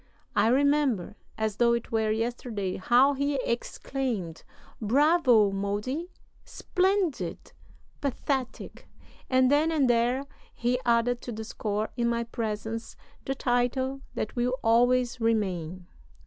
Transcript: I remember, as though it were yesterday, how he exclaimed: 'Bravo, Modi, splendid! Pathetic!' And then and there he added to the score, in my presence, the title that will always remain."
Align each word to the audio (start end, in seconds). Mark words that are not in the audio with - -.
I 0.35 0.47
remember, 0.47 1.15
as 1.37 1.57
though 1.57 1.73
it 1.73 1.91
were 1.91 2.09
yesterday, 2.09 2.77
how 2.77 3.13
he 3.13 3.35
exclaimed: 3.45 4.43
'Bravo, 4.81 5.51
Modi, 5.51 6.09
splendid! 6.43 7.51
Pathetic!' 8.01 8.87
And 9.29 9.51
then 9.51 9.71
and 9.71 9.87
there 9.87 10.23
he 10.55 10.79
added 10.87 11.21
to 11.21 11.31
the 11.31 11.43
score, 11.43 11.91
in 11.95 12.07
my 12.09 12.23
presence, 12.23 12.95
the 13.25 13.35
title 13.35 14.01
that 14.15 14.35
will 14.35 14.55
always 14.63 15.21
remain." 15.21 15.85